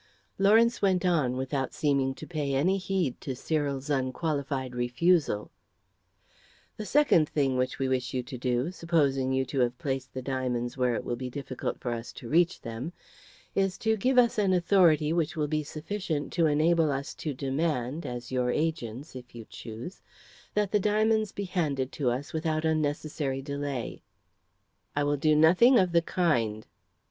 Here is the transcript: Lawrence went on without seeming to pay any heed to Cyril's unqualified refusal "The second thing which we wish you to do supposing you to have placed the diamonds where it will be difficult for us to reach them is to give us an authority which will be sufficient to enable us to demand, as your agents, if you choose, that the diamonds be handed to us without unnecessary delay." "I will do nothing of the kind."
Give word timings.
Lawrence 0.39 0.81
went 0.81 1.05
on 1.05 1.37
without 1.37 1.75
seeming 1.75 2.15
to 2.15 2.25
pay 2.25 2.55
any 2.55 2.79
heed 2.79 3.21
to 3.21 3.35
Cyril's 3.35 3.87
unqualified 3.87 4.73
refusal 4.73 5.51
"The 6.77 6.87
second 6.87 7.29
thing 7.29 7.55
which 7.55 7.77
we 7.77 7.87
wish 7.87 8.11
you 8.11 8.23
to 8.23 8.35
do 8.35 8.71
supposing 8.71 9.31
you 9.31 9.45
to 9.45 9.59
have 9.59 9.77
placed 9.77 10.15
the 10.15 10.21
diamonds 10.23 10.75
where 10.75 10.95
it 10.95 11.03
will 11.03 11.15
be 11.17 11.29
difficult 11.29 11.79
for 11.79 11.91
us 11.91 12.11
to 12.13 12.27
reach 12.27 12.61
them 12.61 12.93
is 13.53 13.77
to 13.77 13.95
give 13.95 14.17
us 14.17 14.39
an 14.39 14.53
authority 14.53 15.13
which 15.13 15.35
will 15.35 15.47
be 15.47 15.61
sufficient 15.61 16.33
to 16.33 16.47
enable 16.47 16.91
us 16.91 17.13
to 17.13 17.35
demand, 17.35 18.03
as 18.03 18.31
your 18.31 18.49
agents, 18.49 19.15
if 19.15 19.35
you 19.35 19.45
choose, 19.47 20.01
that 20.55 20.71
the 20.71 20.79
diamonds 20.79 21.31
be 21.31 21.43
handed 21.43 21.91
to 21.91 22.09
us 22.09 22.33
without 22.33 22.65
unnecessary 22.65 23.43
delay." 23.43 24.01
"I 24.95 25.03
will 25.03 25.17
do 25.17 25.35
nothing 25.35 25.77
of 25.77 25.91
the 25.91 26.01
kind." 26.01 26.65